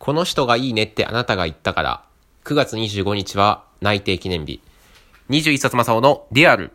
[0.00, 2.04] この人がいいねってあなたが言ったから、
[2.44, 4.62] 9月25日は内定記念日。
[5.28, 6.72] 21冊正雄のリアル。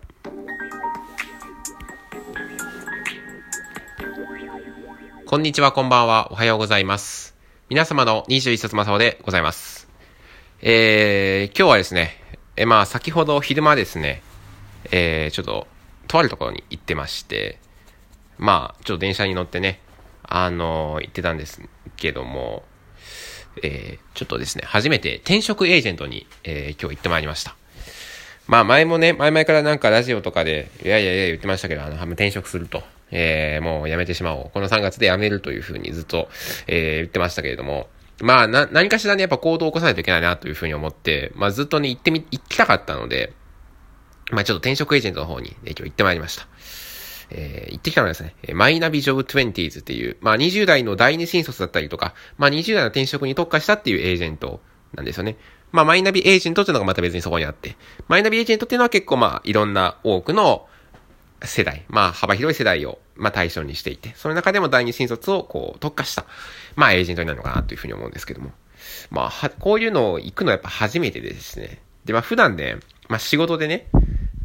[5.25, 7.35] こんにちは、こんばんは、おはようございます。
[7.67, 9.87] 皆様の21冊正雄でございます。
[10.61, 12.21] えー、今日はですね、
[12.55, 14.21] え、まあ、先ほど昼間ですね、
[14.91, 15.65] えー、ちょっと、
[16.07, 17.57] とあるところに行ってまして、
[18.37, 19.79] まあ、ちょっと電車に乗ってね、
[20.21, 21.59] あのー、行ってたんです
[21.97, 22.63] けども、
[23.63, 27.55] えー、ちょっとですね、初めて転職エージェントに、えー、今日行ってまいりました。
[28.47, 34.51] まあ前もね、前々からなんかラジオとかで、いやいやいや言ってましたけど、あの、転職すると、えー、もうやめてしまおう。
[34.53, 36.29] この3月で辞めるというふうにずっと、
[36.67, 37.87] えー、言ってましたけれども、
[38.21, 43.33] まあな、何かしらね、やっぱ行動を起こさないといけないなというふうに思って、まあずっとね、行ってみ、行きたかったので、
[44.31, 46.47] まあちょっと転職エージェントの方に、ね、今日行ってまいりました。
[47.37, 54.61] えー、行ってきたのはですね、マイナビジョブ 20s っていう、まあ20代の第二新卒だったりとか、まあ20代の転職に特化したっていうエージェント
[54.93, 55.35] なんですよね。
[55.73, 57.75] まあマイナビエージェントっていうのがまた別にそこにあって、
[58.07, 60.65] マイナビエージェントっていうのは結構まあいろんな多くの
[61.43, 66.25] 世代、まあ幅広い世代をまあ対象にしていて、その中でも第二新卒をこう特化した、
[66.77, 68.51] まあエージェントになるのかなというふうに思うんですけども。
[69.09, 71.81] まあは、こういうのを行くのはやっぱ初めてでですね。
[72.05, 72.77] で、まあ普段ね、
[73.09, 73.87] まあ仕事でね、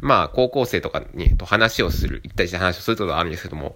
[0.01, 3.75] まあ、高校生とかに、と話をする、一対一で話をするってことはあるんですけども、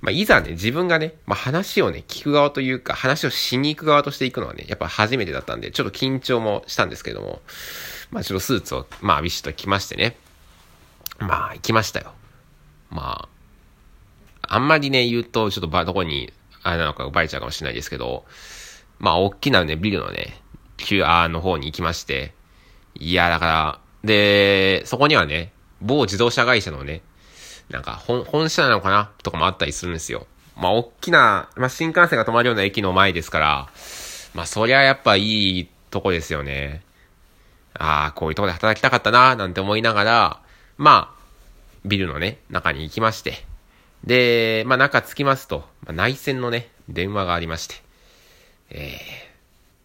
[0.00, 7.40] まあ、いざね、自分がね、まあ、話をね、聞く側というか、話をしに行く側としていくのはね、やっぱ初めてだったんで、ちょっと緊張もしたんですけども、
[8.10, 10.16] まあ、ちょっとスーツを、まあ、ビシッと着ましてね、
[11.18, 12.12] まあ、行きましたよ。
[12.90, 13.28] ま
[14.42, 16.32] あ、あんまりね、言うと、ちょっとば、どこに、
[16.62, 18.24] あれなのかバレちゃうかもしれないですけど、
[18.98, 22.34] まあ、大きなね、ビルのね、ーアーの方に行きまして、
[22.94, 27.02] いや、だから、で、そこにはね、某自動車会社のね、
[27.70, 29.10] なんか本、本社なのかな？
[29.22, 30.26] とかもあったりするんですよ。
[30.56, 33.68] まあ、大きな、まあ、新幹線が止まるような駅の前ですから、
[34.34, 36.82] まあ、そりゃやっぱいいとこですよね。
[37.74, 40.42] ああ、こういうとこで働きたかったな、なんて思いながら、
[40.76, 41.22] まあ、
[41.84, 43.44] ビルのね、中に行きまして、
[44.04, 47.76] で、まあ、中着きますと、まあ、内線のね、電話がありまして、
[48.70, 48.90] えー、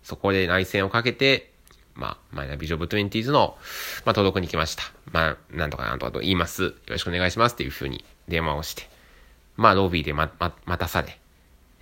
[0.03, 1.51] そこで内線をかけて、
[1.97, 3.57] まあ、マイナビジョブ20ズの、
[4.05, 4.83] まあ、届くに来ました。
[5.11, 6.63] まあ、なんとかなんとかと言います。
[6.63, 8.87] よろしくお願いしますっていう風に電話をして、
[9.55, 11.19] まあ、ロビーでま、ま、待たされ、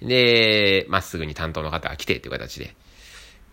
[0.02, 2.76] で、まっすぐに担当の方が来てっていう形で、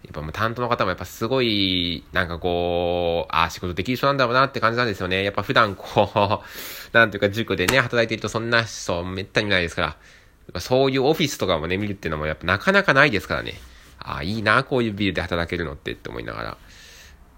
[0.05, 5.25] やっぱもう担当の方もやっぱすごい、なんかこう、ああ、仕事できる人なんだろうなって感じなんですよね。
[5.25, 6.47] やっぱ普段こう、
[6.97, 9.97] なんていうか塾でね、働いてるとそんな人めったにないですか
[10.55, 13.55] ら、そういうオフィスとかもね、見るっていうのもやっぱなかなかないですからね。
[14.05, 16.59] ああ、いいな、こういうビルで働けるのってって思いながら。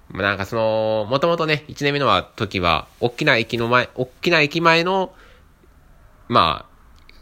[0.09, 5.15] まあ、なんかその、もともとね、1年目のは時は、大きな駅の前、大きな駅前の、
[6.29, 6.75] まあ、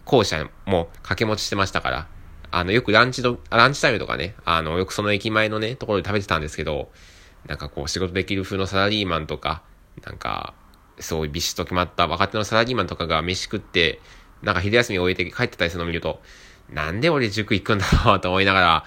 [0.04, 2.08] 校舎も掛け持ちしてましたから、
[2.50, 6.90] あの、よくランチど、ランチタイムとかね、あの、よくその駅前のね、ところで食べてたんですけど、
[7.46, 9.62] なんかこう、仕事できる風のサラリーマンとか、
[10.04, 10.54] なんか、
[10.98, 14.00] そういうビシッと決まった若手のサラリーマンとかが飯食って、
[14.42, 16.20] なんか昼休みを終えて帰ってたりするのを見ると、
[16.72, 18.84] なんで俺塾行くんだろうと思いながら、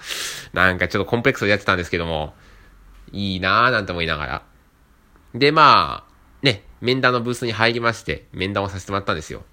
[0.52, 2.34] なんかちょっとコンプレックスでやってたんですけども、
[3.12, 4.42] いいなぁなんて思いながら。
[5.34, 9.44] で、まあ、ね、面談のブースに入りまして、面談をさせてもらったんですよ。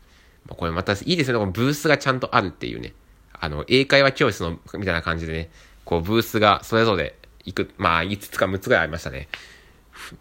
[0.49, 2.93] これまたいいですよね、このブースがちゃんとあるっていうね。
[3.39, 5.51] あの、英会話教室の、みたいな感じでね、
[5.85, 9.27] こう、ブースがそれぞれ行く、まあ、5つか6つぐらいありましたね。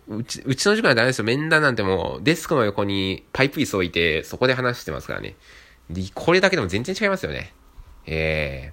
[0.08, 1.24] うち、うちの塾はダメですよ。
[1.24, 5.36] 面談なんてもう、デスクの横にパイプ椅子置いて、そこで話してますからね。
[5.90, 7.52] で、これだけでも全然違いますよね。
[8.06, 8.72] え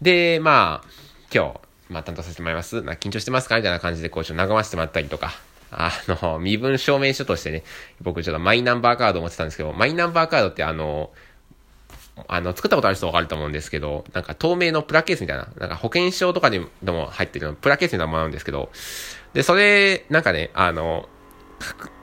[0.00, 0.88] ー、で、まあ、
[1.34, 2.82] 今日、まあ、担当させてもらいます。
[2.82, 3.56] まあ、緊張してますか？
[3.56, 5.32] みたいな感じで、こう、ちょっと和ませてもらったりとか、
[5.70, 7.64] あの、身分証明書としてね、
[8.00, 11.10] 僕ちょっとマイナンバーカード持ってたんですけど、マイナンバーカードってあの、
[12.28, 18.70] あの、作ったことある人わかると思うんですけど、なんか透明のプラケースみたいな、なんか保険証とかでも入ってるのプラケースみたいなものなんですけど、
[19.32, 21.08] で、それ、なんかね、あの、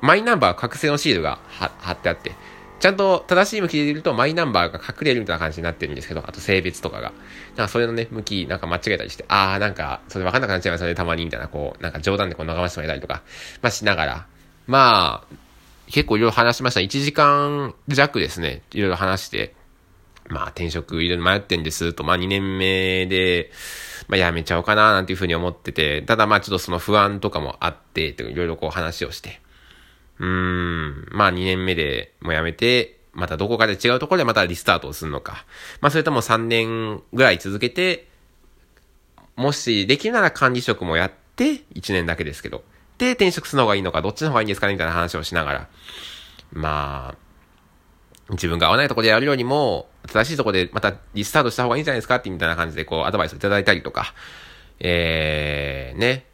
[0.01, 2.31] マイナンバー覚醒のシールが貼ってあって、
[2.79, 7.11] ちゃんと正しい向きで入れるとマイナンバーが隠れるみたいな感じになってるんですけど、あと性別とかが。
[7.55, 13.21] なんかそれのね、向き、なんか間違えたりして、あーなんか、それ分かんなくなっちゃいますよね、たまに、みたいな、こう、なんか冗談でこう眺ましてもらえたりとか、
[13.61, 14.25] まあしながら、
[14.67, 15.35] まあ、
[15.91, 16.79] 結構いろいろ話しました。
[16.79, 19.55] 1時間弱ですね、いろいろ話して、
[20.29, 21.93] まあ転職いろいろ迷ってんです。
[21.93, 23.51] と、まあ2年目で、
[24.07, 29.41] まあ辞めちゃおうかななんていうふうに思ってて、ただまあちょっとその不安とかもあって、いろいろこう話をして、
[30.19, 35.45] うーん、まあ2年目でもう辞めて、またどこかで違うところでまたリスタートをするのか。
[35.81, 38.07] まあそれとも3年ぐらい続けて、
[39.35, 42.63] もしできるなら管理職もやって、1年だけですけど。
[42.97, 45.67] で、転職するのがいいのか、どっちの方がいいんですかねみたいな話をしながら。
[46.51, 47.29] まあ、
[48.31, 54.13] 自分が合わないところでやるよりも、正しいところでまたリスタートした方がいいんじゃないですかってみたいな感じでこうアドバイスをいただいたりとか、
[54.79, 56.25] えー、ね。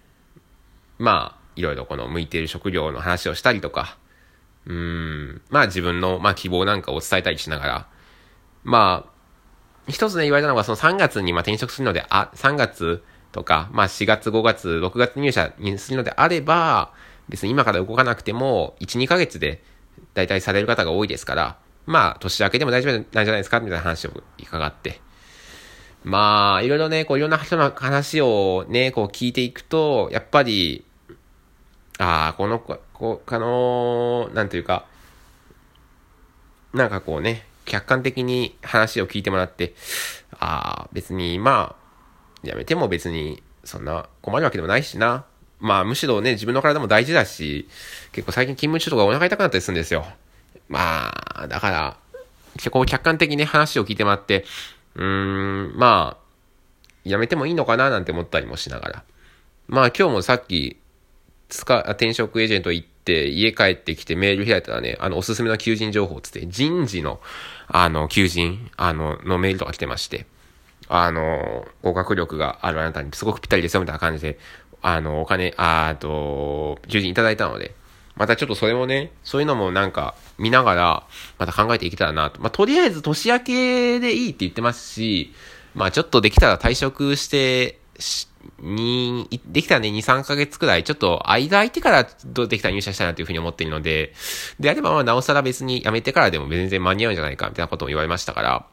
[0.97, 3.97] まあ、いろいろこの向いている職業の話をしたりとか、
[4.65, 7.87] うん、まあ自分の、まあ希望なんかを伝えたりしながら、
[8.63, 9.11] まあ、
[9.91, 16.93] 一つね言われたのがその3月にまあ転職するので、あ、3月とか、まあ4月、5月、6月入社にするのであれば、
[17.29, 19.63] 別に今から動かなくても、1、2ヶ月で
[20.13, 23.59] 大体される方が多いですから、まあ、年明けでも大丈夫なんじゃないですか？
[23.59, 24.99] みたいな話を伺って。
[26.03, 30.85] まあ、いろいろね、こういろんな人の話をね、こう聞いていくと、やっぱり、
[31.97, 34.85] ああ、この子、こう、あのなんていうか、
[36.73, 39.73] なんかこうね、客観的に話を聞いてもらって、
[40.39, 41.75] ああ、別に、ま
[42.43, 45.25] あ、やめても別に、そんな困るわけでもないしな。
[45.59, 47.67] まあ、むしろね、自分の体も大事だし、
[48.11, 50.05] 結構最近勤務中とかお腹痛くなったりするんですよ。
[50.67, 51.13] ま
[51.43, 51.97] あ、だから、
[52.71, 54.45] こう客観的に話を聞いてもらって、
[54.95, 56.25] うーん、まあ、
[57.03, 59.03] やめてもいいのかななんて思ったりもしながら。
[59.67, 60.77] まあ今日もさっき、
[61.49, 67.19] つか、転職エージェント行って、家帰ってきてメール開いたらね、あの、おすすめの求人情報つって、人事の、
[67.67, 70.25] あの、求人、あの、のメールとか来てまして、
[70.87, 74.39] あの、合格力があるあなたにすごくぴったりですよ、みたいな感じで、
[74.81, 77.73] あの、お金、あと、求人いただいたので、
[78.15, 81.07] またちょっとそれもね、そういうのもなんか見ながら、
[81.37, 82.39] また考えていけたらなと。
[82.39, 85.33] まあ、とりあえず年明けでいいって言ってますし、
[85.73, 87.79] まあ、ちょっとできたら退職して、
[88.59, 94.13] に、できたらね、2、3ヶ月くらい、ちょっと間空いてからどうできたら入社したいなというふうに思っているので、
[94.59, 98.65] であればまあ、なおさら別に辞めてからでも全然間に合うんじゃないか、みたいなことも言われましたから、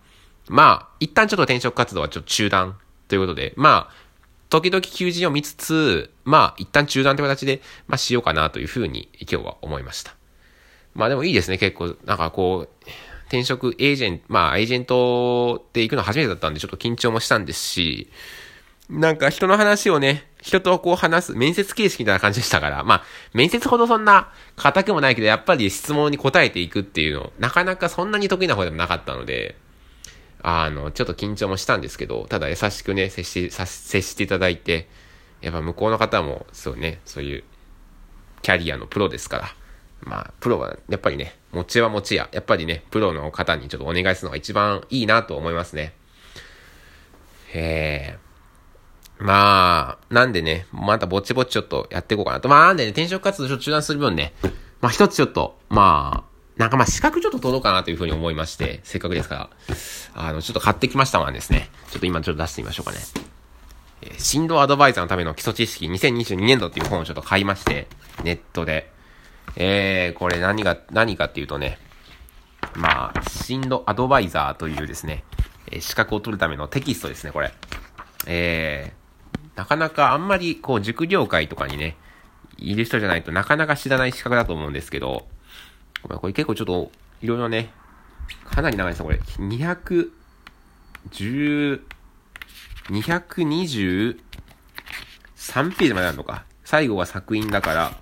[0.49, 2.79] まあ、一旦ちょっと転職活動はちょっと中断
[3.09, 4.03] ということで、まあ、
[4.49, 10.15] 時々求人を見つつ、まあ、一旦中断という形で、まあ、しようかなというふうに今日は思いました。
[10.95, 12.87] まあでもいいですね、結構、なんかこう、
[13.33, 18.11] 転職エージェント、まあ、エージェントで行くの初めてだったんで、ちょっと緊張もしたんですし、
[18.93, 23.03] なんか人の話をね、人とこう話す、面接形式みたいな感じでしたから、まあ、
[23.33, 29.57] 面接ほどそんな硬くもないけど、やっぱり質問に答えていくっていうの、なかなかそんなに得意な方でもなかったので、
[30.43, 34.89] あの、ちょっと緊張もしたんですけど、ただ優しくね、接し、接していただいて、
[35.41, 37.45] やっぱ向こうの方も、そうね、そういう、
[38.43, 39.55] キャリアのプロですから、
[40.03, 45.95] まあ、プロは、やっぱりね、持ちは持ちや、やっぱりね、プロの方にちょっとお願いするのが一番いいなと思いますね。
[47.55, 48.32] へえ。
[49.23, 52.49] まあ、なんでね、またぼちぼちちょっとやっていこうかなと。
[52.49, 54.35] まあ、なんでね、転職活動ちょっと中断する分ね、
[54.81, 59.51] まあ一つちょっと、まあ、なんかまあ資格ちょっと取ろうかなというふうに思いまして、せっかくですから、
[60.15, 62.99] あの、ちょっと買ってきましたのはですね、ちょっと今ちょっと出してみましょうかね。
[64.03, 67.87] えー、振動アドバイザーのための基礎知識2022年度っていう本をちょっと買いまして、
[68.25, 68.91] ネットで。
[69.55, 71.79] えー、これ何が、何かっていうとね、
[72.75, 75.25] まあ、振動アドバイザーというですね、
[75.71, 77.53] えー、資格を取るためのテキストですね、これ。
[78.27, 79.02] えー、
[79.55, 81.97] なかなかあんまりこう塾業界とかにね、
[82.59, 85.27] いる人じゃないとなかなか知らない資格だと思うんですけど、
[86.09, 86.91] これ結構ちょっと、
[87.21, 87.71] いろいろね、
[88.45, 89.19] かなり長いですね、これ。
[89.47, 90.11] 210、
[92.89, 94.17] 223
[95.77, 96.45] ページまであるのか。
[96.65, 97.93] 最後が作品だから、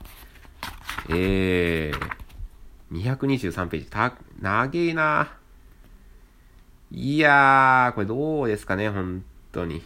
[1.08, 3.86] えー、223ページ。
[3.86, 5.32] た、長えな。
[6.92, 9.82] いやー、これどうですかね、本当に。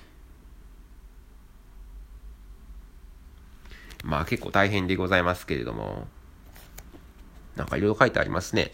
[4.04, 6.06] まあ結構大変でございますけれども。
[7.56, 8.72] なんかいろいろ書いてありますね。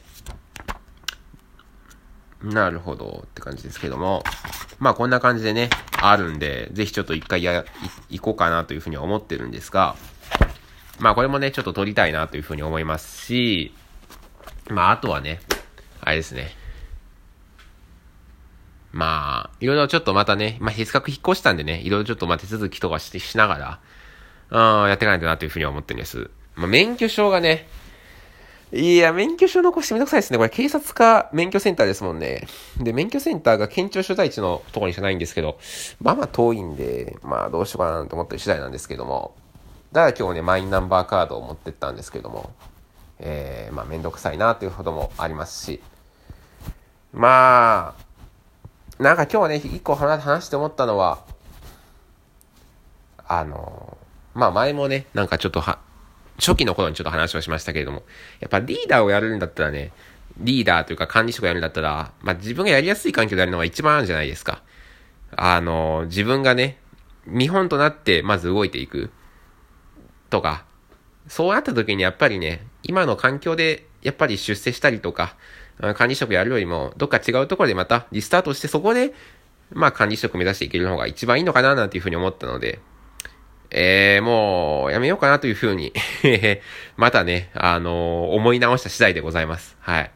[2.42, 4.24] なるほどって感じですけども。
[4.78, 5.68] まあこんな感じでね、
[6.00, 7.64] あるんで、ぜひちょっと一回や、
[8.08, 9.94] 行こうかなというふうに思ってるんですが、
[10.98, 13.74] まあこれもね、ちょっと撮りたいなというふうに思いますし、
[14.70, 15.40] まああとはね、
[16.00, 16.56] あれですね。
[18.92, 23.80] まあ、いろいろちょっとまたね、まあ、せっかく引っ越したんでね、いろいろちょっとまあ手続きとかしてしながら、
[24.50, 26.30] うん、やっていかないとなというふうに思ってるんです。
[26.56, 27.68] まあ、免許証がね、
[28.72, 30.38] いや、免許証残してめんどくさいですね。
[30.38, 32.46] これ警察か免許センターですもんね。
[32.78, 35.58] で、免許センターが県庁所在地のところにしかないんですけど、
[36.00, 39.34] まあまあ遠いんで、まあどうしようかなと思ってる次第なんですけども。
[39.90, 42.52] だから今日ね、マイナンバーカードを持ってったんですけども、
[43.18, 45.80] えー、まあめんどくさいなというほどもありますし。
[47.12, 47.96] ま
[48.98, 51.24] あ、なんか今日ね、一個話して思ったのは、
[53.26, 53.98] あの、
[54.34, 55.78] まあ前もね、なんかちょっとは、
[56.38, 58.02] 初期の頃にちょっと話をしましたけれども、
[58.40, 59.92] やっぱリーダーをやるんだったらね、
[60.38, 64.62] リーダーというか管理職をやるんだったら、まあ自分がやりやすい環境でやるのが一番あるんじゃないですか。
[65.36, 66.78] あの、自分がね、
[67.26, 69.10] 見本となってまず動いていく。
[70.30, 70.64] とか、
[71.28, 75.36] そうなった時にやっぱりね、今の環境でやっぱり出世したりとか、
[75.94, 79.12] 管理職やるよりも、どっか違うところでまたリスタートして、そこで、
[79.72, 82.80] まあ管理職目指していける方が一番いいのかななんていうふうに思ったので、
[83.70, 85.92] えー、もう、やめようかなというふうに
[86.96, 89.76] またね、あのー、思い直した次第でございます。
[89.80, 90.10] はい。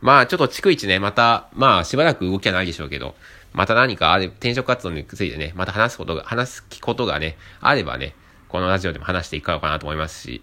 [0.00, 3.14] まあ、ちょっと逐一ね、また、まあ、しばらく動きはないでしょうけど、
[3.52, 8.14] また何かあれ、転職活動についてね、また話すことが、話すことがね、あればね、
[8.48, 10.42] このラジオでも話していこうかなと思いますし、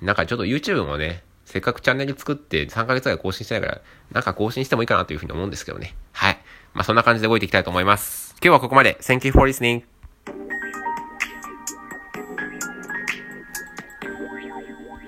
[0.00, 3.80] なんかちょっと YouTube もね、せっかくチャンネル作って3ヶ月ぐらい更新してないから、
[4.12, 5.94] なんか更新してもいいかなというふうに思うんですけどね。
[6.12, 6.38] はい。
[6.74, 8.34] まあそんな感じで動いていきたいと思います。
[8.42, 8.98] 今日はここまで。
[9.00, 9.91] Thank you for listening.